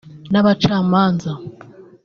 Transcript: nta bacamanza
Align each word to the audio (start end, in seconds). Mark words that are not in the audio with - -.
nta 0.29 0.39
bacamanza 0.45 1.31